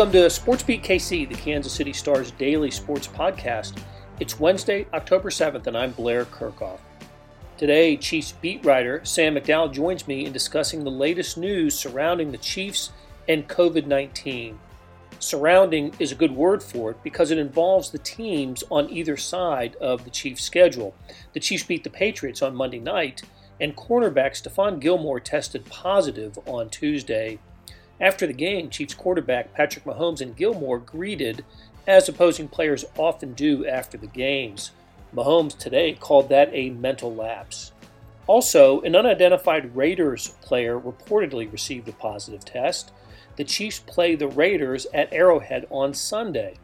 [0.00, 3.76] Welcome to Sports Beat KC, the Kansas City Stars daily sports podcast.
[4.18, 6.78] It's Wednesday, October 7th, and I'm Blair Kerkhoff.
[7.58, 12.38] Today, Chiefs beat writer Sam McDowell joins me in discussing the latest news surrounding the
[12.38, 12.92] Chiefs
[13.28, 14.58] and COVID 19.
[15.18, 19.76] Surrounding is a good word for it because it involves the teams on either side
[19.82, 20.94] of the Chiefs' schedule.
[21.34, 23.20] The Chiefs beat the Patriots on Monday night,
[23.60, 27.38] and cornerback Stephon Gilmore tested positive on Tuesday.
[28.00, 31.44] After the game, Chiefs quarterback Patrick Mahomes and Gilmore greeted,
[31.86, 34.70] as opposing players often do after the games.
[35.14, 37.72] Mahomes today called that a mental lapse.
[38.26, 42.92] Also, an unidentified Raiders player reportedly received a positive test.
[43.36, 46.54] The Chiefs play the Raiders at Arrowhead on Sunday.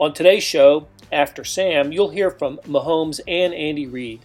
[0.00, 4.20] On today's show, after Sam, you'll hear from Mahomes and Andy Reid.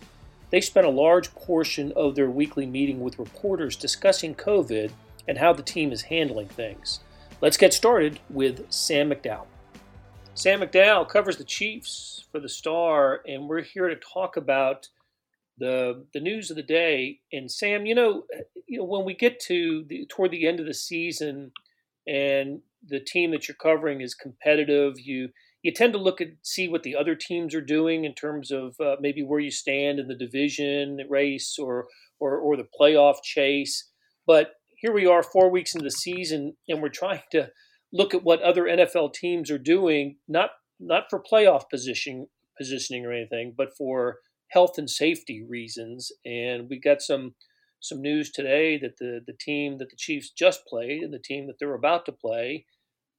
[0.50, 4.92] They spent a large portion of their weekly meeting with reporters discussing COVID
[5.27, 7.00] and how the team is handling things.
[7.41, 9.47] Let's get started with Sam McDowell.
[10.33, 14.88] Sam McDowell covers the Chiefs for the Star, and we're here to talk about
[15.58, 17.19] the the news of the day.
[17.31, 18.23] And Sam, you know,
[18.67, 21.52] you know when we get to the toward the end of the season,
[22.08, 25.30] and the team that you're covering is competitive, you
[25.64, 28.75] you tend to look at see what the other teams are doing in terms of
[28.80, 31.88] uh, maybe where you stand in the division race or
[32.19, 33.89] or, or the playoff chase.
[34.25, 37.49] But here we are four weeks into the season and we're trying to
[37.93, 43.13] look at what other NFL teams are doing, not not for playoff position positioning or
[43.13, 44.17] anything, but for
[44.49, 46.11] health and safety reasons.
[46.25, 47.35] And we got some
[47.79, 51.45] some news today that the the team that the Chiefs just played and the team
[51.47, 52.65] that they're about to play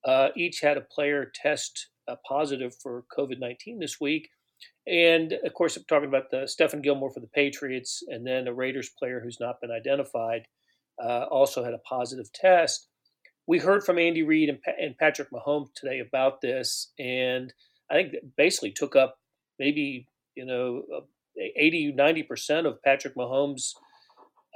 [0.04, 4.30] uh, each had a player test uh, positive for COVID nineteen this week.
[4.84, 8.52] And of course, I'm talking about the Stephon Gilmore for the Patriots, and then a
[8.52, 10.48] Raiders player who's not been identified
[11.02, 12.88] uh, also had a positive test.
[13.46, 17.52] We heard from Andy Reid and, pa- and Patrick Mahomes today about this, and
[17.90, 19.18] I think basically took up
[19.58, 20.82] maybe you know
[21.36, 23.74] 80 90 percent of Patrick Mahomes'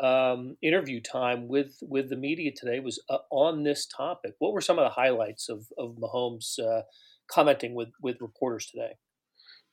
[0.02, 4.34] um, interview time with with the media today was uh, on this topic.
[4.38, 6.82] What were some of the highlights of of Mahomes uh,
[7.30, 8.92] commenting with with reporters today?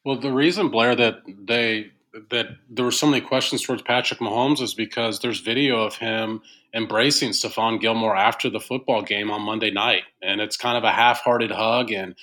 [0.06, 1.92] Well, the reason Blair that they
[2.30, 6.42] that there were so many questions towards Patrick Mahomes is because there's video of him
[6.74, 10.92] embracing Stephon Gilmore after the football game on Monday night, and it's kind of a
[10.92, 11.92] half-hearted hug.
[11.92, 12.16] And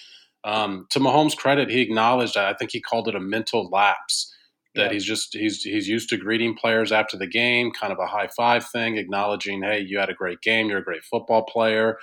[0.45, 2.47] um, to Mahomes' credit, he acknowledged that.
[2.47, 4.35] I think he called it a mental lapse.
[4.77, 4.93] That yeah.
[4.93, 8.29] he's just he's he's used to greeting players after the game, kind of a high
[8.29, 11.99] five thing, acknowledging, hey, you had a great game, you're a great football player,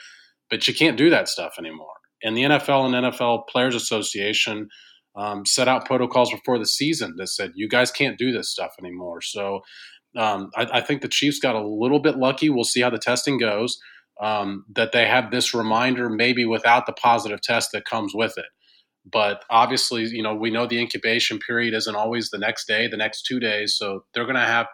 [0.49, 1.95] but you can't do that stuff anymore.
[2.21, 4.69] And the NFL and NFL Players Association
[5.17, 8.75] um, set out protocols before the season that said you guys can't do this stuff
[8.79, 9.21] anymore.
[9.21, 9.61] So
[10.15, 12.49] um, I, I, think the Chiefs got a little bit lucky.
[12.49, 13.77] We'll see how the testing goes.
[14.19, 18.47] Um, that they have this reminder, maybe without the positive test that comes with it.
[19.11, 22.97] But obviously, you know, we know the incubation period isn't always the next day, the
[22.97, 23.75] next two days.
[23.77, 24.65] So they're going to have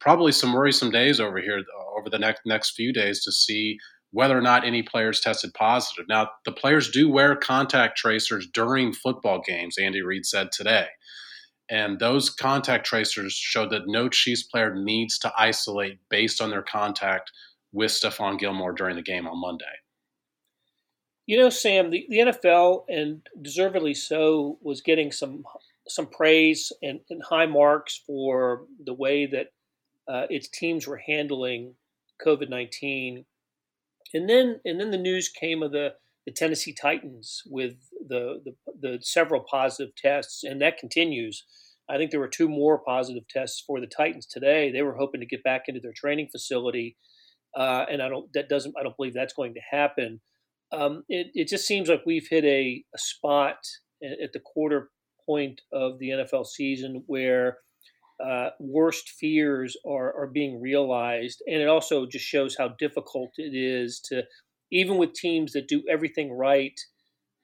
[0.00, 1.62] probably some worrisome days over here
[1.98, 3.78] over the next next few days to see
[4.16, 6.06] whether or not any players tested positive.
[6.08, 10.86] Now, the players do wear contact tracers during football games, Andy Reid said today.
[11.68, 16.62] And those contact tracers showed that no Chiefs player needs to isolate based on their
[16.62, 17.30] contact
[17.72, 19.64] with Stephon Gilmore during the game on Monday.
[21.26, 25.44] You know, Sam, the, the NFL, and deservedly so, was getting some
[25.88, 29.48] some praise and, and high marks for the way that
[30.08, 31.74] uh, its teams were handling
[32.24, 33.26] COVID nineteen
[34.16, 35.94] and then and then the news came of the
[36.26, 37.74] the Tennessee Titans with
[38.08, 41.44] the, the, the several positive tests, and that continues.
[41.88, 44.72] I think there were two more positive tests for the Titans today.
[44.72, 46.96] They were hoping to get back into their training facility,
[47.56, 50.20] uh, and I don't that doesn't I don't believe that's going to happen.
[50.72, 53.58] Um, it, it just seems like we've hit a, a spot
[54.02, 54.90] at the quarter
[55.24, 57.58] point of the NFL season where
[58.24, 61.42] uh, worst fears are, are being realized.
[61.46, 64.24] And it also just shows how difficult it is to,
[64.72, 66.78] even with teams that do everything right,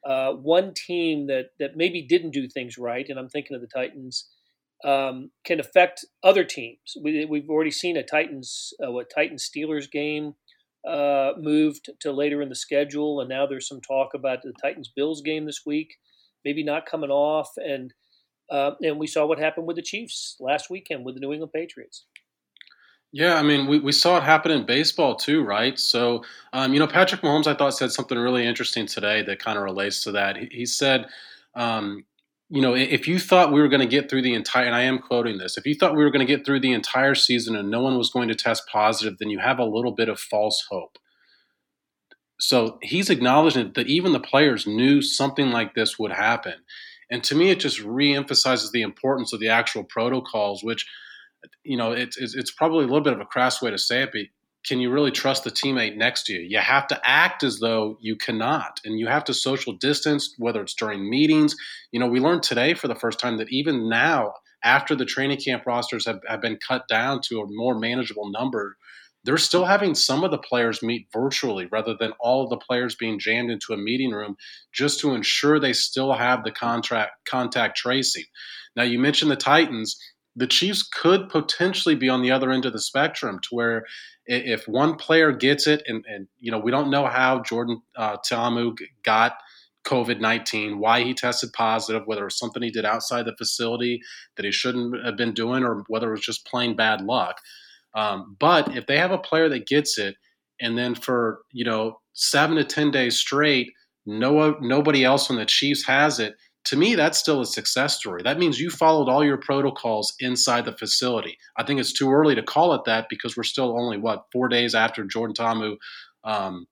[0.05, 3.69] uh, one team that, that maybe didn't do things right, and I'm thinking of the
[3.69, 4.29] Titans,
[4.85, 6.97] um, can affect other teams.
[7.01, 10.35] We, we've already seen a Titans, uh, what Titans Steelers game
[10.89, 14.91] uh, moved to later in the schedule, and now there's some talk about the Titans
[14.95, 15.95] Bills game this week,
[16.45, 17.93] maybe not coming off, and
[18.53, 21.53] uh, and we saw what happened with the Chiefs last weekend with the New England
[21.53, 22.05] Patriots.
[23.11, 25.79] Yeah, I mean, we, we saw it happen in baseball too, right?
[25.79, 29.59] So, um, you know, Patrick Mahomes, I thought, said something really interesting today that kind
[29.59, 30.37] of relates to that.
[30.37, 31.07] He, he said,
[31.55, 32.05] um,
[32.49, 34.83] you know, if you thought we were going to get through the entire, and I
[34.83, 37.57] am quoting this, if you thought we were going to get through the entire season
[37.57, 40.21] and no one was going to test positive, then you have a little bit of
[40.21, 40.99] false hope.
[42.39, 46.55] So he's acknowledging that even the players knew something like this would happen.
[47.13, 50.87] And to me, it just reemphasizes the importance of the actual protocols, which,
[51.63, 54.11] you know, it's, it's probably a little bit of a crass way to say it,
[54.13, 54.23] but
[54.67, 56.41] can you really trust the teammate next to you?
[56.41, 60.63] You have to act as though you cannot, and you have to social distance, whether
[60.63, 61.55] it's during meetings.
[61.91, 64.33] You know, we learned today for the first time that even now,
[64.65, 68.77] after the training camp rosters have, have been cut down to a more manageable number,
[69.25, 72.95] they're still having some of the players meet virtually rather than all of the players
[72.95, 74.37] being jammed into a meeting room
[74.73, 78.25] just to ensure they still have the contract contact tracing.
[78.75, 79.97] Now you mentioned the Titans.
[80.35, 83.85] The Chiefs could potentially be on the other end of the spectrum to where
[84.27, 88.17] if one player gets it, and, and you know, we don't know how Jordan uh,
[88.27, 88.75] Ta'amu
[89.05, 89.35] got
[89.87, 94.01] COVID 19, why he tested positive, whether it was something he did outside the facility
[94.37, 97.37] that he shouldn't have been doing, or whether it was just plain bad luck.
[97.95, 100.17] Um, but if they have a player that gets it,
[100.61, 103.73] and then for, you know, seven to 10 days straight,
[104.07, 106.35] no, nobody else on the Chiefs has it,
[106.65, 108.23] to me, that's still a success story.
[108.23, 111.37] That means you followed all your protocols inside the facility.
[111.57, 114.49] I think it's too early to call it that because we're still only, what, four
[114.49, 115.77] days after Jordan Ta'amu
[116.23, 116.67] um,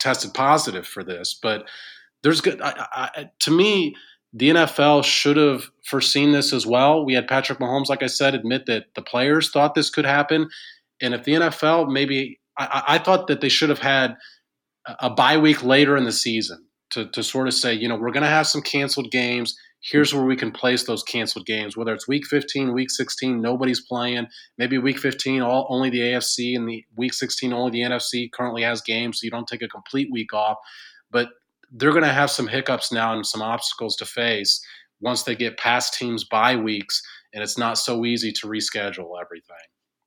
[0.00, 1.38] tested positive for this.
[1.40, 1.68] But
[2.24, 3.94] there's good, I, I, to me,
[4.32, 7.04] the NFL should have foreseen this as well.
[7.04, 10.48] We had Patrick Mahomes, like I said, admit that the players thought this could happen.
[11.00, 14.16] And if the NFL maybe, I, I thought that they should have had
[15.00, 18.12] a bye week later in the season to, to sort of say, you know, we're
[18.12, 19.56] going to have some canceled games.
[19.80, 23.80] Here's where we can place those canceled games, whether it's week 15, week 16, nobody's
[23.80, 24.26] playing.
[24.56, 28.62] Maybe week 15, all only the AFC, and the week 16, only the NFC currently
[28.62, 30.58] has games, so you don't take a complete week off.
[31.10, 31.28] But
[31.72, 34.64] they're going to have some hiccups now and some obstacles to face
[35.00, 39.56] once they get past teams' bye weeks, and it's not so easy to reschedule everything.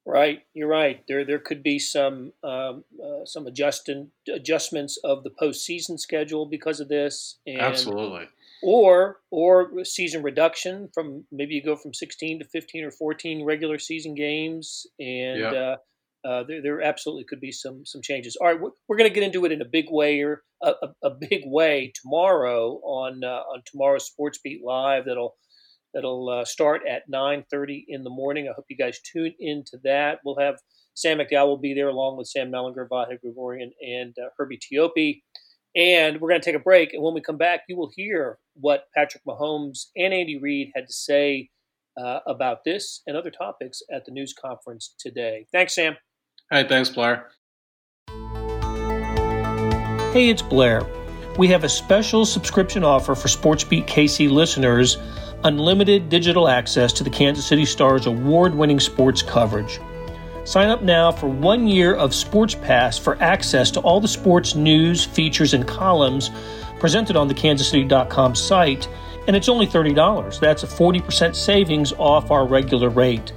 [0.06, 1.04] Right, you're right.
[1.08, 6.80] There, there could be some um, uh, some adjusting adjustments of the postseason schedule because
[6.80, 7.38] of this.
[7.46, 8.28] And, Absolutely.
[8.64, 13.78] Or or season reduction from maybe you go from 16 to 15 or 14 regular
[13.78, 15.54] season games, and yep.
[15.54, 15.76] uh,
[16.24, 18.38] uh, there, there absolutely could be some some changes.
[18.40, 20.74] All right, we're, we're going to get into it in a big way or a,
[20.82, 25.06] a, a big way tomorrow on uh, on tomorrow's Sports Beat Live.
[25.06, 25.36] That'll
[25.94, 28.48] That'll uh, start at 9:30 in the morning.
[28.48, 30.20] I hope you guys tune into that.
[30.24, 30.56] We'll have
[30.94, 35.22] Sam McDowell will be there along with Sam Mellinger, Vahe Gregorian, and uh, Herbie Teope.
[35.76, 36.94] And we're going to take a break.
[36.94, 40.88] And when we come back, you will hear what Patrick Mahomes and Andy Reid had
[40.88, 41.50] to say
[41.98, 45.46] uh, about this and other topics at the news conference today.
[45.52, 45.96] Thanks, Sam.
[46.52, 47.30] Hey, thanks, Blair.
[50.12, 50.86] Hey, it's Blair.
[51.38, 54.98] We have a special subscription offer for SportsBeat KC listeners
[55.46, 59.80] unlimited digital access to the Kansas City Stars award winning sports coverage.
[60.44, 64.54] Sign up now for one year of Sports Pass for access to all the sports
[64.54, 66.32] news, features, and columns
[66.80, 68.90] presented on the kansascity.com site,
[69.28, 70.40] and it's only $30.
[70.40, 73.32] That's a 40% savings off our regular rate.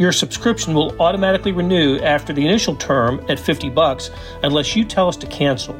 [0.00, 4.10] Your subscription will automatically renew after the initial term at 50 bucks
[4.42, 5.78] unless you tell us to cancel.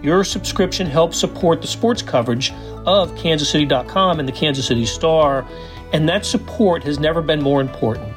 [0.00, 2.52] Your subscription helps support the sports coverage
[2.86, 5.44] of kansascity.com and the Kansas City Star,
[5.92, 8.16] and that support has never been more important.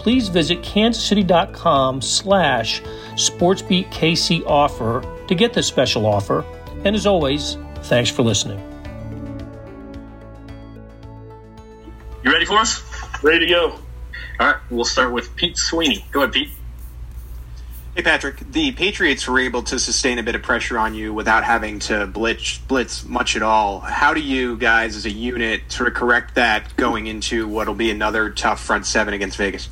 [0.00, 2.82] Please visit kansascity.com slash
[3.14, 6.44] sportsbeatkc offer to get this special offer.
[6.84, 8.58] And as always, thanks for listening.
[12.24, 12.82] You ready for us?
[13.22, 13.78] Ready to go.
[14.40, 16.02] All right, we'll start with Pete Sweeney.
[16.12, 16.48] Go ahead, Pete.
[17.94, 21.44] Hey Patrick, the Patriots were able to sustain a bit of pressure on you without
[21.44, 23.80] having to blitz blitz much at all.
[23.80, 27.90] How do you guys as a unit sort of correct that going into what'll be
[27.90, 29.68] another tough front seven against Vegas?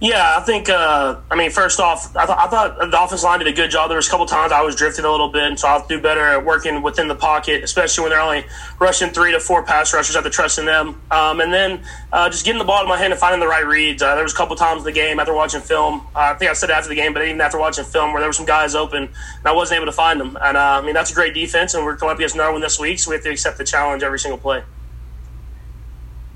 [0.00, 0.68] Yeah, I think.
[0.68, 3.70] Uh, I mean, first off, I, th- I thought the offense line did a good
[3.70, 3.88] job.
[3.88, 6.00] There was a couple times I was drifting a little bit, and so I'll do
[6.00, 8.44] better at working within the pocket, especially when they're only
[8.80, 10.14] rushing three to four pass rushers.
[10.14, 12.88] I have to trust in them, um, and then uh, just getting the ball in
[12.88, 14.02] my hand and finding the right reads.
[14.02, 16.00] Uh, there was a couple times in the game after watching film.
[16.14, 18.28] Uh, I think I said after the game, but even after watching film, where there
[18.28, 20.36] were some guys open and I wasn't able to find them.
[20.42, 22.60] And uh, I mean, that's a great defense, and we're going up against another one
[22.60, 24.64] this week, so we have to accept the challenge every single play.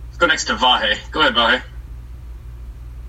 [0.07, 0.97] Let's go next to Vahe.
[1.11, 1.63] Go ahead, Vahe.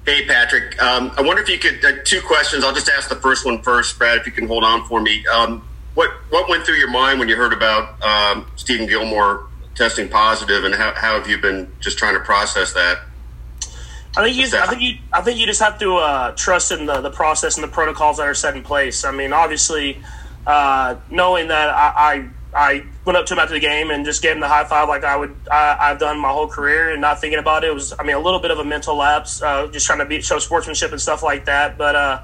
[0.05, 0.81] Hey, Patrick.
[0.81, 2.63] Um, I wonder if you could, uh, two questions.
[2.63, 5.25] I'll just ask the first one first, Brad, if you can hold on for me.
[5.27, 10.09] Um, what, what went through your mind when you heard about um, Stephon Gilmore testing
[10.09, 12.99] positive, and how, how have you been just trying to process that?
[14.17, 14.57] I think you.
[14.57, 14.97] I think you.
[15.13, 18.17] I think you just have to uh, trust in the, the process and the protocols
[18.17, 19.05] that are set in place.
[19.05, 20.01] I mean, obviously,
[20.47, 24.21] uh, knowing that I, I I went up to him after the game and just
[24.21, 27.01] gave him the high five like I would I, have done my whole career and
[27.01, 27.69] not thinking about it.
[27.69, 30.05] it was I mean a little bit of a mental lapse, uh, just trying to
[30.05, 31.77] be, show sportsmanship and stuff like that.
[31.77, 32.23] But uh,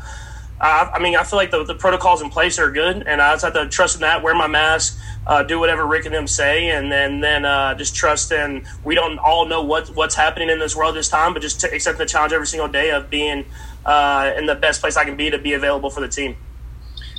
[0.59, 3.33] uh, I mean, I feel like the, the protocols in place are good, and I
[3.33, 4.23] just have to trust in that.
[4.23, 7.93] Wear my mask, uh, do whatever Rick and them say, and then then uh, just
[7.93, 8.65] trust in.
[8.83, 11.73] We don't all know what what's happening in this world this time, but just to
[11.73, 13.45] accept the challenge every single day of being
[13.85, 16.37] uh, in the best place I can be to be available for the team.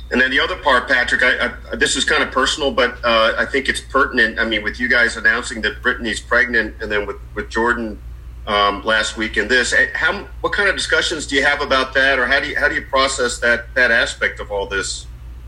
[0.09, 3.35] And then the other part, Patrick, I, I, this is kind of personal, but uh,
[3.37, 4.39] I think it's pertinent.
[4.39, 8.01] I mean, with you guys announcing that Brittany's pregnant, and then with, with Jordan
[8.45, 11.93] um, last week and this, eh, how what kind of discussions do you have about
[11.95, 15.06] that, or how do you how do you process that that aspect of all this?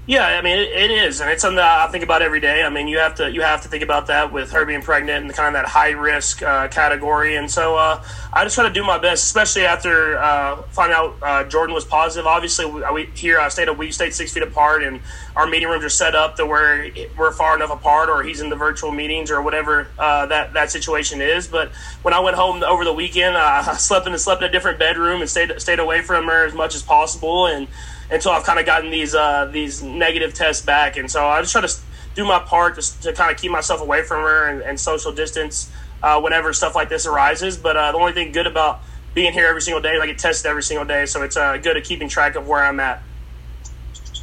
[0.10, 2.64] Yeah, I mean it, it is, and it's something that I think about every day.
[2.64, 5.24] I mean, you have to you have to think about that with her being pregnant
[5.24, 7.36] and kind of that high risk uh, category.
[7.36, 11.18] And so uh, I just try to do my best, especially after uh, finding out
[11.22, 12.26] uh, Jordan was positive.
[12.26, 15.00] Obviously, we, we here I stayed we stayed six feet apart, and
[15.36, 18.50] our meeting rooms are set up to where we're far enough apart, or he's in
[18.50, 21.46] the virtual meetings, or whatever uh, that that situation is.
[21.46, 21.70] But
[22.02, 24.80] when I went home over the weekend, uh, I slept in slept in a different
[24.80, 27.68] bedroom and stayed stayed away from her as much as possible, and
[28.12, 30.98] until I've kind of gotten these uh, these negative tests back.
[30.98, 31.74] And so I just try to
[32.16, 35.12] do my part to, to kind of keep myself away from her and, and social
[35.12, 37.58] distance uh, whenever stuff like this arises.
[37.58, 38.82] But uh, the only thing good about
[39.14, 41.78] being here every single day, I get tested every single day, so it's uh, good
[41.78, 43.02] at keeping track of where I'm at.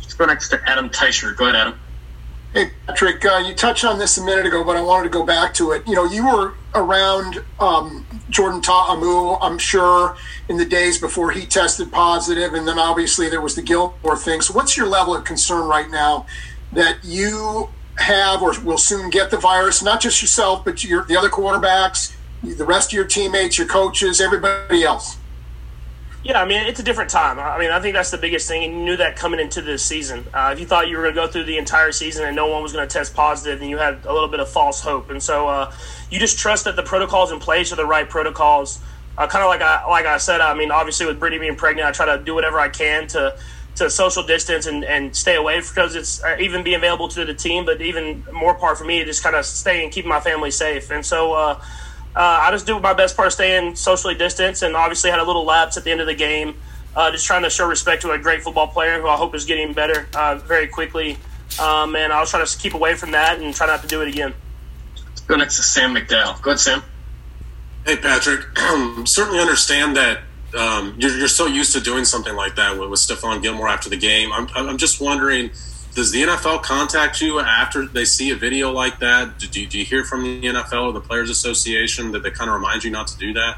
[0.03, 1.37] Let's go next to Adam Teicher.
[1.37, 1.79] Go ahead, Adam.
[2.57, 5.27] Hey, Patrick, uh, you touched on this a minute ago, but I wanted to go
[5.27, 5.87] back to it.
[5.87, 10.17] You know, you were around um, Jordan Ta'amu, I'm sure,
[10.49, 14.41] in the days before he tested positive, and then obviously there was the Gilmore thing.
[14.41, 16.25] So, what's your level of concern right now
[16.73, 19.83] that you have or will soon get the virus?
[19.83, 24.19] Not just yourself, but your, the other quarterbacks, the rest of your teammates, your coaches,
[24.19, 25.19] everybody else.
[26.27, 27.39] Yeah, I mean it's a different time.
[27.39, 29.85] I mean I think that's the biggest thing, and you knew that coming into this
[29.85, 30.25] season.
[30.35, 32.49] Uh, if you thought you were going to go through the entire season and no
[32.49, 35.09] one was going to test positive, then you had a little bit of false hope.
[35.09, 35.73] And so uh,
[36.11, 38.81] you just trust that the protocols in place are the right protocols.
[39.17, 40.41] Uh, kind of like I like I said.
[40.41, 43.37] I mean, obviously with Brittany being pregnant, I try to do whatever I can to
[43.77, 47.35] to social distance and, and stay away because it's uh, even being available to the
[47.35, 50.51] team, but even more part for me, just kind of stay and keep my family
[50.51, 50.91] safe.
[50.91, 51.35] And so
[52.17, 55.25] uh, I just do my best part of staying socially distanced, and obviously had a
[55.25, 56.57] little lapse at the end of the game.
[56.97, 59.45] Uh, just trying to show respect to a great football player who I hope is
[59.45, 61.19] getting better uh, very quickly.
[61.61, 64.09] Um, and I'll try to keep away from that and try not to do it
[64.09, 64.35] again.
[64.97, 66.41] Let's go next to Sam McDowell.
[66.41, 66.83] Go ahead, Sam.
[67.85, 68.47] Hey, Patrick.
[69.07, 70.21] Certainly understand that
[70.57, 73.91] um, you're, you're, so used to doing something like that with, with Stephon Gilmore after
[73.91, 74.33] the game.
[74.33, 75.51] I'm, I'm just wondering
[75.97, 79.39] does the NFL contact you after they see a video like that?
[79.39, 82.51] Do, do, do you hear from the NFL or the Players Association that they kind
[82.51, 83.57] of remind you not to do that?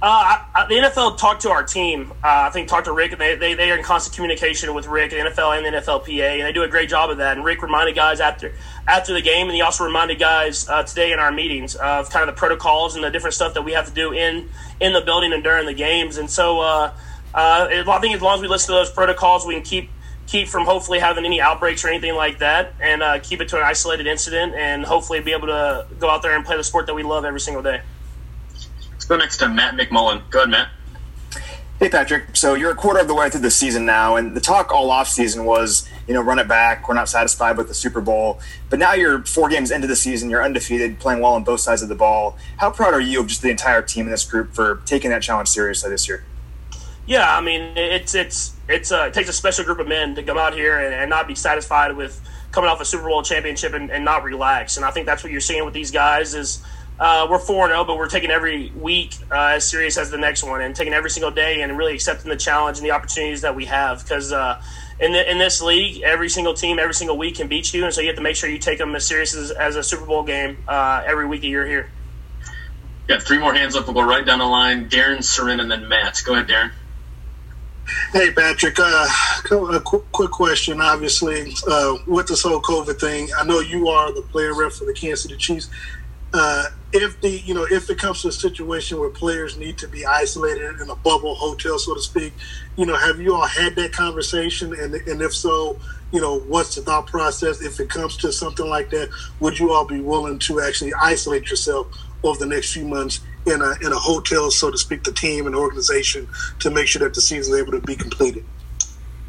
[0.00, 2.12] Uh, I, the NFL talked to our team.
[2.24, 4.86] Uh, I think talked to Rick, and they, they, they are in constant communication with
[4.86, 7.36] Rick, the NFL and the NFLPA, and they do a great job of that.
[7.36, 8.54] And Rick reminded guys after
[8.88, 12.26] after the game, and he also reminded guys uh, today in our meetings of kind
[12.26, 14.48] of the protocols and the different stuff that we have to do in
[14.80, 16.16] in the building and during the games.
[16.16, 16.94] And so uh,
[17.34, 19.90] uh, I think as long as we listen to those protocols, we can keep
[20.30, 23.56] keep from hopefully having any outbreaks or anything like that, and uh, keep it to
[23.56, 26.86] an isolated incident, and hopefully be able to go out there and play the sport
[26.86, 27.80] that we love every single day.
[28.92, 30.22] Let's go next to Matt McMullen.
[30.30, 30.68] Go ahead, Matt.
[31.80, 34.40] Hey Patrick, so you're a quarter of the way through the season now, and the
[34.40, 36.86] talk all off season was, you know, run it back.
[36.86, 40.28] We're not satisfied with the Super Bowl, but now you're four games into the season.
[40.28, 42.36] You're undefeated, playing well on both sides of the ball.
[42.58, 45.22] How proud are you of just the entire team in this group for taking that
[45.22, 46.22] challenge seriously this year?
[47.10, 50.38] Yeah, I mean, it's it's it's it takes a special group of men to come
[50.38, 52.20] out here and, and not be satisfied with
[52.52, 54.76] coming off a Super Bowl championship and, and, not relax.
[54.76, 56.64] And I think that's what you're seeing with these guys is
[57.00, 60.18] uh, we're four zero, oh, but we're taking every week uh, as serious as the
[60.18, 63.40] next one, and taking every single day and really accepting the challenge and the opportunities
[63.40, 64.04] that we have.
[64.04, 64.62] Because uh,
[65.00, 67.92] in the, in this league, every single team, every single week can beat you, and
[67.92, 70.06] so you have to make sure you take them as serious as, as a Super
[70.06, 71.90] Bowl game uh, every week that you're here.
[73.08, 73.86] Yeah, three more hands up.
[73.86, 74.88] We'll go right down the line.
[74.88, 76.22] Darren, Soren, and then Matt.
[76.24, 76.70] Go ahead, Darren.
[78.12, 78.76] Hey, Patrick.
[78.78, 79.06] Uh,
[79.52, 80.80] a quick question.
[80.80, 84.84] Obviously, uh, with this whole COVID thing, I know you are the player rep for
[84.84, 85.70] the Kansas City Chiefs.
[86.32, 89.88] Uh, if the you know if it comes to a situation where players need to
[89.88, 92.32] be isolated in a bubble hotel, so to speak,
[92.76, 94.74] you know, have you all had that conversation?
[94.74, 95.78] And and if so,
[96.12, 97.62] you know, what's the thought process?
[97.62, 99.08] If it comes to something like that,
[99.40, 101.86] would you all be willing to actually isolate yourself
[102.22, 105.46] over the next few months in a in a hotel, so to speak, the team
[105.46, 106.28] and organization
[106.60, 108.44] to make sure that the season is able to be completed?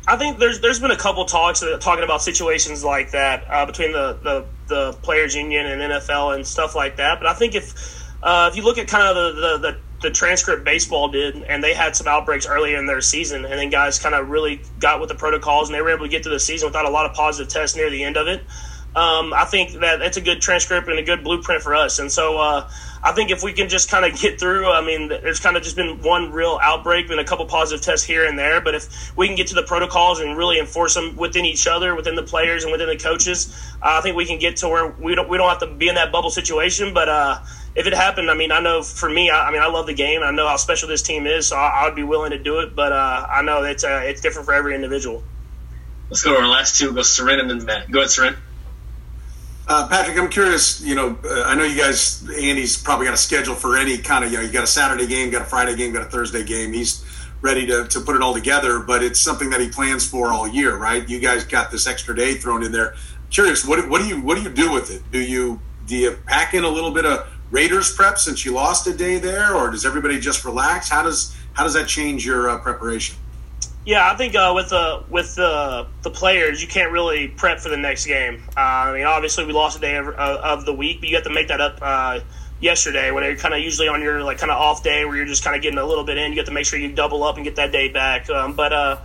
[0.07, 3.91] I think there's there's been a couple talks talking about situations like that uh, between
[3.91, 7.19] the, the, the players union and NFL and stuff like that.
[7.19, 10.11] But I think if uh, if you look at kind of the, the, the, the
[10.11, 13.99] transcript baseball did, and they had some outbreaks earlier in their season, and then guys
[13.99, 16.39] kind of really got with the protocols, and they were able to get through the
[16.39, 18.41] season without a lot of positive tests near the end of it.
[18.95, 21.99] um, I think that it's a good transcript and a good blueprint for us.
[21.99, 22.69] And so uh,
[23.03, 25.63] I think if we can just kind of get through, I mean, there's kind of
[25.63, 28.61] just been one real outbreak, been a couple positive tests here and there.
[28.61, 31.95] But if we can get to the protocols and really enforce them within each other,
[31.95, 34.87] within the players and within the coaches, uh, I think we can get to where
[34.87, 36.93] we don't we don't have to be in that bubble situation.
[36.93, 37.39] But uh,
[37.75, 39.93] if it happened, I mean, I know for me, I, I, mean, I love the
[39.93, 40.21] game.
[40.21, 42.59] I know how special this team is, so I, I would be willing to do
[42.59, 42.75] it.
[42.75, 45.23] But uh, I know it's uh, it's different for every individual.
[46.11, 46.93] Let's go to our last two.
[46.93, 47.89] Go Soren and then Matt.
[47.89, 48.35] Go ahead, Soren.
[49.71, 50.81] Uh, Patrick, I'm curious.
[50.81, 52.27] You know, uh, I know you guys.
[52.29, 54.29] Andy's probably got a schedule for any kind of.
[54.29, 56.73] You know, you got a Saturday game, got a Friday game, got a Thursday game.
[56.73, 57.05] He's
[57.39, 60.45] ready to, to put it all together, but it's something that he plans for all
[60.45, 61.07] year, right?
[61.07, 62.95] You guys got this extra day thrown in there.
[63.29, 65.09] Curious, what, what do you what do you do with it?
[65.09, 68.87] Do you do you pack in a little bit of Raiders prep since you lost
[68.87, 70.89] a day there, or does everybody just relax?
[70.89, 73.15] How does how does that change your uh, preparation?
[73.83, 77.69] Yeah, I think uh, with the with the the players, you can't really prep for
[77.69, 78.43] the next game.
[78.55, 81.23] Uh, I mean, obviously we lost a day of, of, the week, but you have
[81.23, 82.19] to make that up uh,
[82.59, 85.25] yesterday when you're kind of usually on your like kind of off day where you're
[85.25, 86.31] just kind of getting a little bit in.
[86.31, 88.29] You have to make sure you double up and get that day back.
[88.29, 88.97] Um, but uh,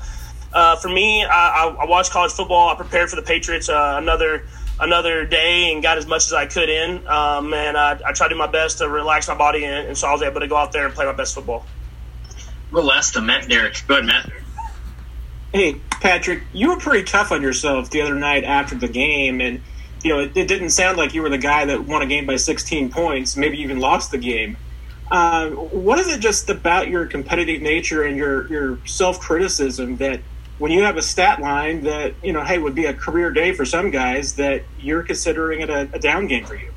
[0.53, 2.69] uh, for me, I, I, watched college football.
[2.69, 4.47] I prepared for the Patriots uh, another
[4.79, 7.07] another day and got as much as I could in.
[7.07, 9.97] Um, and I, I tried to do my best to relax my body, and, and
[9.97, 11.65] so I was able to go out there and play my best football.
[12.71, 13.83] Well, last to Matt Derrick.
[13.87, 14.31] Go ahead, Matt.
[15.53, 19.63] Hey, Patrick, you were pretty tough on yourself the other night after the game, and
[20.03, 22.27] you know it, it didn't sound like you were the guy that won a game
[22.27, 24.57] by 16 points, maybe even lost the game.
[25.11, 30.21] Uh, what is it just about your competitive nature and your your self criticism that
[30.59, 33.53] when you have a stat line that you know, hey, would be a career day
[33.53, 36.73] for some guys, that you're considering it a, a down game for you?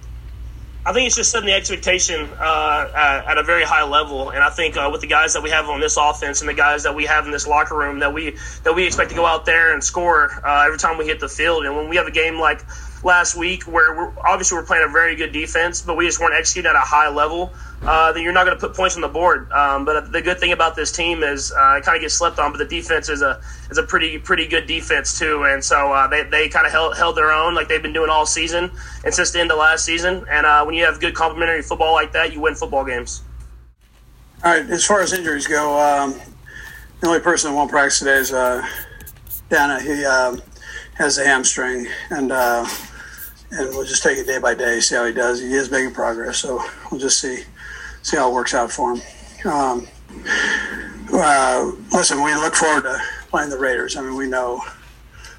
[0.85, 4.49] I think it's just setting the expectation uh, at, a very high level, and I
[4.49, 6.95] think uh, with the guys that we have on this offense and the guys that
[6.95, 9.73] we have in this locker room, that we that we expect to go out there
[9.73, 11.65] and score uh, every time we hit the field.
[11.65, 12.65] And when we have a game like
[13.03, 16.35] last week, where we're, obviously we're playing a very good defense, but we just weren't
[16.35, 17.51] executing at a high level,
[17.83, 19.51] uh, then you're not going to put points on the board.
[19.51, 22.39] Um, but the good thing about this team is uh, it kind of gets slept
[22.39, 25.93] on, but the defense is a is a pretty pretty good defense too, and so
[25.93, 28.71] uh, they they kind of held held their own like they've been doing all season
[29.05, 30.25] and since the end of last season.
[30.29, 33.21] And uh, when you have good complementary football like that, you win football games.
[34.43, 36.15] All right, as far as injuries go, um,
[36.99, 38.65] the only person that won't practice today is uh,
[39.49, 39.81] Dana.
[39.81, 40.41] He um,
[40.95, 42.65] has a hamstring, and uh,
[43.51, 45.39] and we'll just take it day by day, see how he does.
[45.39, 47.43] He is making progress, so we'll just see
[48.01, 49.01] see how it works out for him.
[49.45, 49.87] Um,
[51.13, 53.95] uh, listen, we look forward to playing the Raiders.
[53.95, 54.61] I mean, we know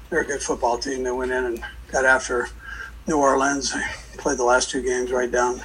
[0.09, 1.03] they're a good football team.
[1.03, 2.47] They went in and got after
[3.07, 3.73] New Orleans.
[4.17, 5.61] Played the last two games right down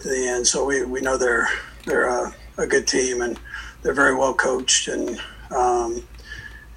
[0.00, 1.48] to the end, so we, we know they're
[1.86, 3.38] they're a, a good team and
[3.82, 5.20] they're very well coached and
[5.54, 6.02] um,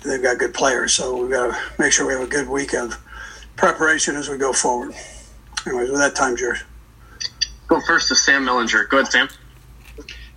[0.03, 0.93] they've got good players.
[0.93, 2.97] So we've got to make sure we have a good week of
[3.59, 4.95] preparation as we go forward.
[5.67, 6.61] Anyways, with that, time, Jared.
[7.67, 8.89] Go first to Sam Mellinger.
[8.89, 9.29] Go ahead, Sam.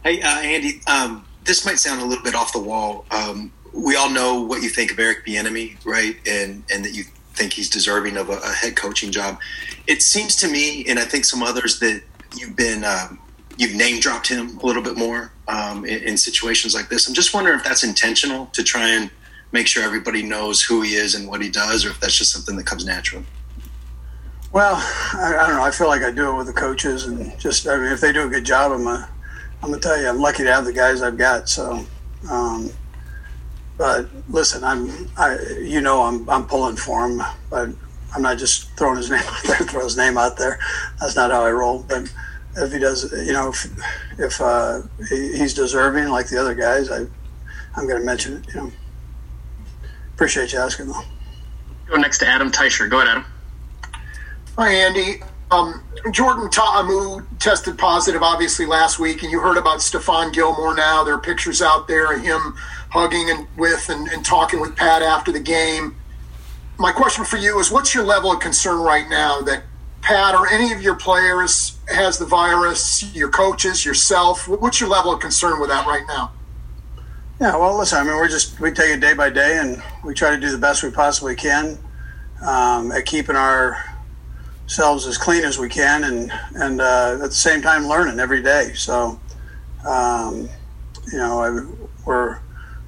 [0.03, 0.81] Hey, uh, Andy.
[0.87, 3.07] Um, this might sound a little bit off the wall.
[3.11, 6.17] Um, we all know what you think of Eric Bieniemy, right?
[6.29, 7.05] And and that you
[7.35, 9.39] think he's deserving of a, a, head coaching job.
[9.87, 12.03] It seems to me, and I think some others, that
[12.37, 13.19] you've been um,
[13.57, 17.09] you've name dropped him a little bit more um, in, in, situations like this.
[17.09, 19.11] I'm just wondering if that's intentional to try and
[19.53, 22.33] make sure everybody knows who he is and what he does, or if that's just
[22.33, 23.25] something that comes naturally.
[24.53, 24.75] Well,
[25.15, 25.63] I, I don't know.
[25.63, 28.13] I feel like I do it with the coaches, and just I mean, if they
[28.13, 29.09] do a good job, I'm a,
[29.63, 31.49] I'm gonna tell you, I'm lucky to have the guys I've got.
[31.49, 31.87] So,
[32.31, 32.71] um,
[33.79, 37.71] but listen, I'm, I, you know, I'm, I'm pulling for him, but
[38.15, 40.59] I'm not just throwing his name out there, throw his name out there.
[41.01, 41.85] That's not how I roll.
[41.89, 42.13] But
[42.57, 43.67] if he does, you know, if,
[44.19, 47.07] if uh, he's deserving like the other guys, I,
[47.75, 48.55] I'm to mention it.
[48.55, 48.73] You know.
[50.15, 51.03] Appreciate you asking, though.
[51.87, 52.89] Go next to Adam Teicher.
[52.89, 53.25] Go ahead, Adam.
[54.57, 55.23] Hi, Andy.
[55.51, 61.05] Um, Jordan Ta'amu tested positive, obviously, last week, and you heard about Stephon Gilmore now.
[61.05, 62.55] There are pictures out there of him
[62.91, 65.97] hugging and with and, and talking with Pat after the game.
[66.79, 69.65] My question for you is what's your level of concern right now that
[70.01, 74.49] Pat or any of your players has the virus, your coaches, yourself?
[74.49, 76.33] What's your level of concern with that right now?
[77.43, 80.15] Yeah, well, listen, I mean, we're just, we take it day by day and we
[80.15, 81.77] try to do the best we possibly can
[82.41, 87.61] um, at keeping ourselves as clean as we can and, and uh, at the same
[87.61, 88.75] time learning every day.
[88.75, 89.19] So,
[89.85, 90.49] um,
[91.11, 91.51] you know, I,
[92.07, 92.39] we're,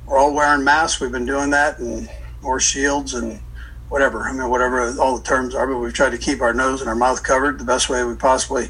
[0.06, 1.00] we're all wearing masks.
[1.00, 2.08] We've been doing that and
[2.40, 3.40] more shields and
[3.88, 4.22] whatever.
[4.22, 6.88] I mean, whatever all the terms are, but we've tried to keep our nose and
[6.88, 8.68] our mouth covered the best way we possibly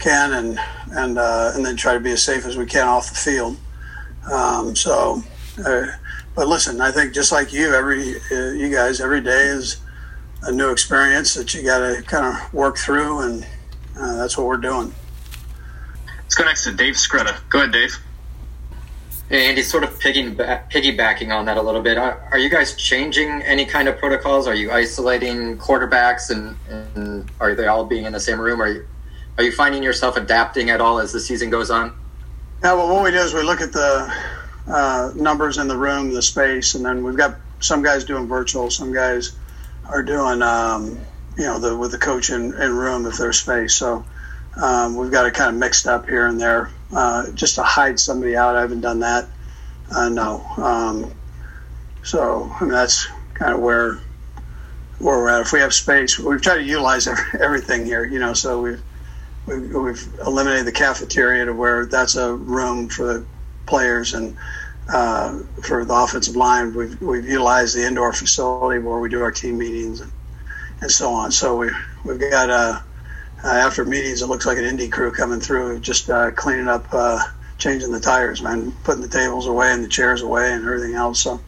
[0.00, 0.58] can and,
[0.90, 3.56] and, uh, and then try to be as safe as we can off the field.
[4.30, 5.22] Um, so,
[5.64, 5.86] uh,
[6.34, 9.78] but listen, I think just like you, every uh, you guys, every day is
[10.42, 13.46] a new experience that you got to kind of work through, and
[13.98, 14.92] uh, that's what we're doing.
[16.22, 17.40] Let's go next to Dave Skretta.
[17.48, 17.96] Go ahead, Dave.
[19.28, 21.96] Hey, Andy, sort of piggybacking on that a little bit.
[21.98, 24.48] Are, are, you guys changing any kind of protocols?
[24.48, 28.60] Are you isolating quarterbacks, and, and are they all being in the same room?
[28.60, 28.86] Are you
[29.38, 31.98] are you finding yourself adapting at all as the season goes on?
[32.62, 34.14] Yeah, well, what we do is we look at the
[34.66, 38.68] uh, numbers in the room, the space, and then we've got some guys doing virtual,
[38.68, 39.32] some guys
[39.88, 40.98] are doing, um,
[41.38, 43.74] you know, the, with the coach in, in room if there's space.
[43.74, 44.04] So
[44.60, 47.98] um, we've got it kind of mixed up here and there uh, just to hide
[47.98, 48.56] somebody out.
[48.56, 49.26] I haven't done that.
[49.90, 50.44] Uh, no.
[50.58, 51.14] Um,
[52.02, 53.94] so I mean, that's kind of where
[54.98, 55.40] where we're at.
[55.40, 57.06] If we have space, we've tried to utilize
[57.40, 58.04] everything here.
[58.04, 58.82] You know, so we've
[59.46, 63.26] we've, we've eliminated the cafeteria to where that's a room for the
[63.66, 64.36] players and
[64.92, 66.74] uh, for the offensive line.
[66.74, 70.12] We've, we've utilized the indoor facility where we do our team meetings and,
[70.80, 71.30] and so on.
[71.30, 71.70] So we,
[72.04, 72.80] we've got, uh,
[73.44, 76.86] uh, after meetings, it looks like an Indy crew coming through, just uh, cleaning up,
[76.92, 77.20] uh,
[77.58, 81.20] changing the tires, man, putting the tables away and the chairs away and everything else.
[81.20, 81.40] So,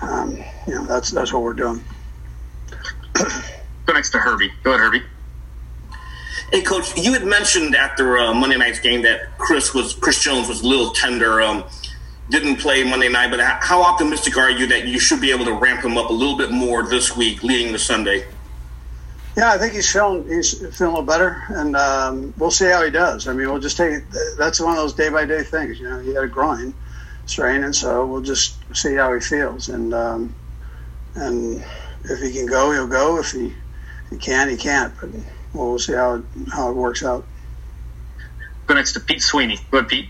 [0.00, 0.36] um,
[0.66, 1.82] you know, that's, that's what we're doing.
[3.14, 4.52] Go next to Herbie.
[4.62, 5.02] Go ahead, Herbie.
[6.50, 10.48] Hey, coach, you had mentioned after uh, Monday night's game that Chris was Chris Jones
[10.48, 11.42] was a little tender.
[11.42, 11.62] Um,
[12.30, 15.52] didn't play Monday night, but how optimistic are you that you should be able to
[15.52, 18.24] ramp him up a little bit more this week, leading to Sunday?
[19.36, 22.82] Yeah, I think he's feeling he's feeling a little better, and um, we'll see how
[22.82, 23.28] he does.
[23.28, 24.02] I mean, we'll just take.
[24.38, 25.78] That's one of those day by day things.
[25.78, 26.72] You know, he had a groin
[27.26, 30.34] strain, and so we'll just see how he feels, and um,
[31.14, 31.62] and
[32.04, 33.18] if he can go, he'll go.
[33.18, 33.52] If he
[34.08, 34.94] he can, he can't.
[34.98, 35.10] But
[35.54, 37.24] well, we'll see how it, how it works out.
[38.66, 39.58] Go next to Pete Sweeney.
[39.70, 40.08] Go ahead, Pete.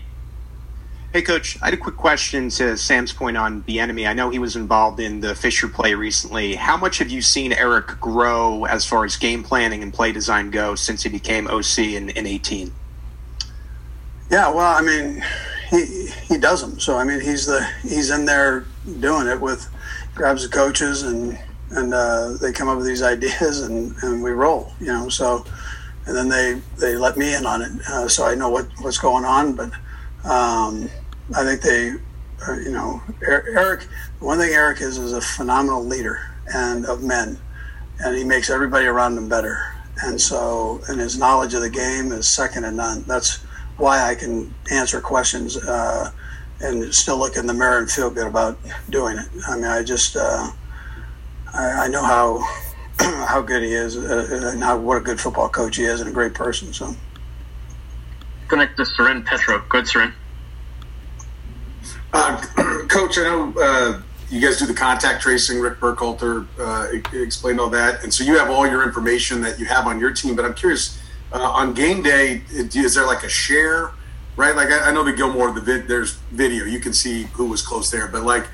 [1.11, 1.57] Hey, Coach.
[1.61, 4.07] I had a quick question to Sam's point on Bieniemy.
[4.07, 6.53] I know he was involved in the Fisher play recently.
[6.55, 10.51] How much have you seen Eric grow as far as game planning and play design
[10.51, 12.71] go since he became OC in, in 18?
[14.29, 15.23] Yeah, well, I mean,
[15.71, 16.79] he he does them.
[16.79, 18.65] So I mean, he's the he's in there
[18.99, 19.67] doing it with
[20.13, 21.39] grabs the coaches and
[21.71, 25.09] and uh, they come up with these ideas and, and we roll, you know.
[25.09, 25.45] So,
[26.05, 28.97] and then they they let me in on it, uh, so I know what what's
[28.97, 29.53] going on.
[29.53, 29.71] But
[30.23, 30.89] um,
[31.35, 31.91] I think they,
[32.47, 33.87] uh, you know, Eric.
[34.19, 36.19] One thing Eric is is a phenomenal leader
[36.53, 37.37] and of men,
[37.99, 39.59] and he makes everybody around him better.
[40.01, 43.03] And so, and his knowledge of the game is second to none.
[43.03, 43.43] That's
[43.77, 46.11] why I can answer questions uh,
[46.61, 48.57] and still look in the mirror and feel good about
[48.89, 49.27] doing it.
[49.47, 50.51] I mean, I just uh,
[51.53, 52.39] I, I know how
[53.25, 56.09] how good he is uh, and how what a good football coach he is and
[56.09, 56.73] a great person.
[56.73, 56.95] So,
[58.47, 59.63] connect to Soren Petro.
[59.69, 60.13] Good, Soren.
[62.11, 62.37] Uh,
[62.89, 65.59] coach, I know uh, you guys do the contact tracing.
[65.59, 69.65] Rick Burkholder uh, explained all that, and so you have all your information that you
[69.65, 70.35] have on your team.
[70.35, 73.91] But I'm curious, uh, on game day, is there like a share?
[74.35, 76.63] Right, like I, I know the Gilmore, the vid, there's video.
[76.63, 78.47] You can see who was close there, but like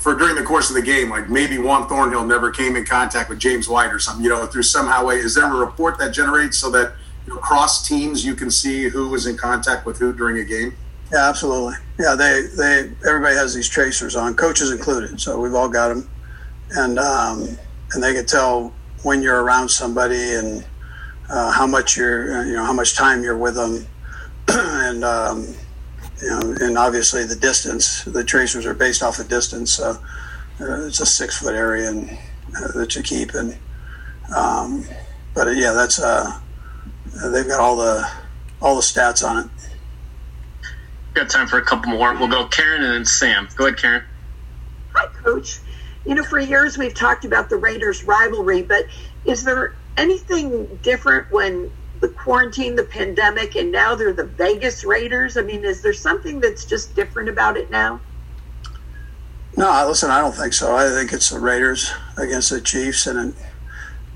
[0.00, 3.28] for during the course of the game, like maybe Juan Thornhill never came in contact
[3.28, 5.16] with James White or something, you know, through somehow way.
[5.16, 6.94] Is there a report that generates so that
[7.26, 10.44] you know, cross teams you can see who was in contact with who during a
[10.44, 10.76] game?
[11.12, 11.74] Yeah, absolutely.
[12.00, 15.20] Yeah, they they everybody has these tracers on, coaches included.
[15.20, 16.08] So we've all got them,
[16.72, 17.56] and um,
[17.92, 18.72] and they can tell
[19.02, 20.64] when you're around somebody and
[21.30, 23.86] uh, how much you're you know how much time you're with them,
[24.48, 25.54] and um,
[26.20, 28.04] you know, and obviously the distance.
[28.04, 29.98] The tracers are based off of distance, so
[30.60, 32.10] uh, it's a six foot area and
[32.56, 33.34] uh, that you keep.
[33.34, 33.56] And
[34.34, 34.84] um,
[35.34, 36.40] but uh, yeah, that's uh,
[37.32, 38.08] they've got all the
[38.60, 39.50] all the stats on it.
[41.14, 42.14] Got time for a couple more.
[42.14, 43.48] We'll go Karen and then Sam.
[43.56, 44.04] Go ahead, Karen.
[44.94, 45.60] Hi, Coach.
[46.04, 48.86] You know, for years we've talked about the Raiders rivalry, but
[49.24, 51.70] is there anything different when
[52.06, 55.36] the quarantine, the pandemic, and now they're the Vegas Raiders.
[55.36, 58.00] I mean, is there something that's just different about it now?
[59.56, 60.76] No, listen, I don't think so.
[60.76, 63.34] I think it's the Raiders against the Chiefs, and it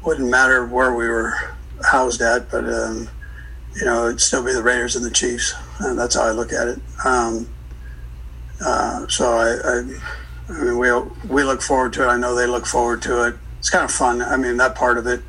[0.04, 1.34] wouldn't matter where we were
[1.82, 3.08] housed at, but um,
[3.74, 6.52] you know, it'd still be the Raiders and the Chiefs, and that's how I look
[6.52, 6.78] at it.
[7.04, 7.48] Um,
[8.64, 10.00] uh, so I, I,
[10.48, 10.92] I mean, we
[11.28, 12.06] we look forward to it.
[12.06, 13.34] I know they look forward to it.
[13.58, 14.22] It's kind of fun.
[14.22, 15.22] I mean, that part of it,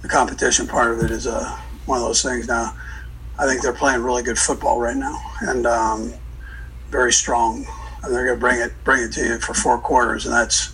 [0.00, 2.46] the competition part of it, is a uh, one of those things.
[2.46, 2.76] Now,
[3.38, 6.12] I think they're playing really good football right now and um,
[6.90, 7.66] very strong.
[8.02, 10.72] And they're going to bring it bring it to you for four quarters, and that's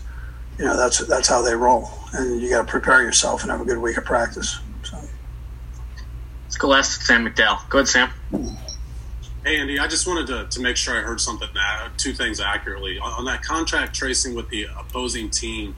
[0.59, 1.88] you know that's that's how they roll.
[2.12, 4.59] And you got to prepare yourself and have a good week of practice.
[4.83, 4.98] So.
[6.44, 7.66] Let's go last Sam McDowell.
[7.70, 8.11] Go ahead, Sam.
[9.44, 11.48] Hey, Andy, I just wanted to, to make sure I heard something,
[11.96, 12.98] two things accurately.
[12.98, 15.74] On, on that contract tracing with the opposing team,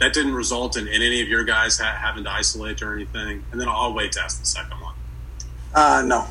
[0.00, 3.44] that didn't result in, in any of your guys ha- having to isolate or anything.
[3.52, 4.94] And then I'll wait to ask the second one.
[5.74, 6.26] Uh, no.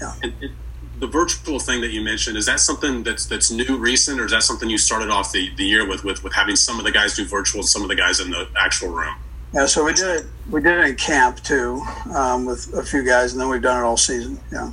[0.00, 0.14] Yeah.
[0.22, 0.52] And, and
[0.98, 4.32] the virtual thing that you mentioned is that something that's that's new, recent, or is
[4.32, 6.92] that something you started off the, the year with, with with having some of the
[6.92, 9.14] guys do virtual and some of the guys in the actual room?
[9.52, 10.26] Yeah, so we did it.
[10.48, 11.82] We did it in camp too,
[12.14, 14.40] um, with a few guys, and then we've done it all season.
[14.52, 14.72] Yeah.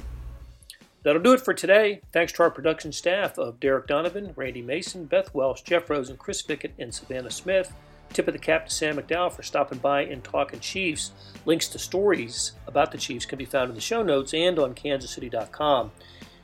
[1.10, 2.02] That'll do it for today.
[2.12, 6.43] Thanks to our production staff of Derek Donovan, Randy Mason, Beth Welsh, Jeff Rosen, Chris
[6.43, 7.74] Fickett, and Savannah Smith.
[8.13, 11.12] Tip of the cap to Sam McDowell for stopping by and talking Chiefs.
[11.48, 14.76] Links to stories about the Chiefs can be found in the show notes and on
[14.76, 15.89] kansascity.com.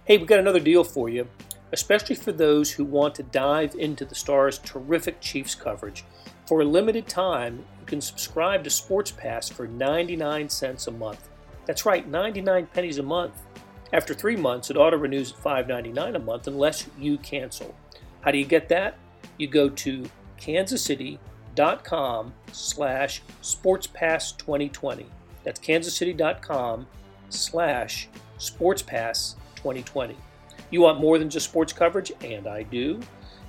[0.04, 1.28] Hey, we've got another deal for you,
[1.72, 6.06] especially for those who want to dive into the Stars' terrific Chiefs coverage.
[6.48, 11.30] For a limited time, you can subscribe to Sports Pass for 99 cents a month.
[11.68, 13.36] That's right, 99 pennies a month.
[13.94, 17.76] After three months, it auto renews at $5.99 a month unless you cancel.
[18.22, 18.98] How do you get that?
[19.38, 25.06] You go to kansascity.com slash sportspass2020.
[25.44, 26.88] That's kansascity.com
[27.30, 30.16] slash sportspass2020.
[30.72, 32.12] You want more than just sports coverage?
[32.22, 33.00] And I do.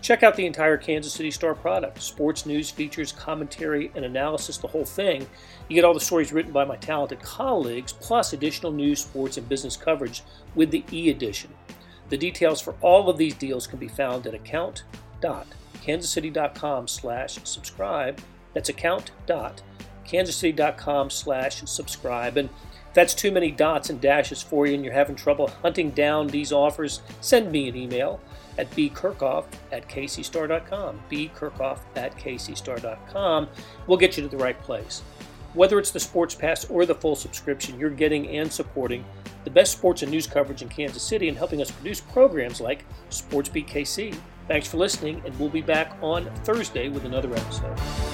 [0.07, 4.69] Check out the entire Kansas City Star product sports news, features, commentary, and analysis, the
[4.69, 5.27] whole thing.
[5.69, 9.49] You get all the stories written by my talented colleagues, plus additional news, sports, and
[9.49, 10.23] business coverage
[10.55, 11.53] with the e edition.
[12.09, 18.21] The details for all of these deals can be found at account.kansascity.com slash subscribe.
[18.55, 22.37] That's account.kansascity.com slash subscribe.
[22.37, 22.49] And
[22.89, 26.29] if that's too many dots and dashes for you and you're having trouble hunting down
[26.29, 28.21] these offers, send me an email
[28.59, 31.01] at bkerkhoff at kcstar.com.
[31.11, 33.49] bkerkhoff at kcstar.com.
[33.87, 35.03] We'll get you to the right place.
[35.55, 39.05] Whether it's the Sports Pass or the full subscription, you're getting and supporting
[39.45, 42.85] the best sports and news coverage in Kansas City and helping us produce programs like
[43.11, 44.15] Sports Beat KC.
[44.49, 48.06] Thanks for listening, and we'll be back on Thursday with another episode.